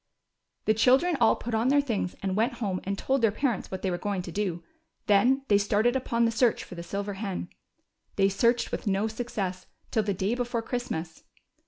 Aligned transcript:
The 0.65 0.73
children 0.73 1.15
all 1.21 1.35
put 1.35 1.53
on 1.53 1.67
their 1.67 1.79
things, 1.79 2.15
and 2.23 2.35
went 2.35 2.53
home 2.53 2.81
and 2.85 2.97
told 2.97 3.21
their 3.21 3.29
parents 3.31 3.69
what 3.69 3.83
they 3.83 3.89
Avere 3.91 4.01
going 4.01 4.23
to 4.23 4.31
do; 4.31 4.63
then 5.05 5.43
they 5.47 5.59
started 5.59 5.95
upon 5.95 6.25
the 6.25 6.31
search 6.31 6.63
for 6.63 6.73
the 6.73 6.81
sih^er 6.81 7.17
hen. 7.17 7.49
They 8.15 8.27
searched 8.27 8.71
Avith 8.71 8.87
no 8.87 9.07
success 9.07 9.67
till 9.91 10.01
the 10.01 10.15
day 10.15 10.33
before 10.33 10.63
Christmas. 10.63 11.21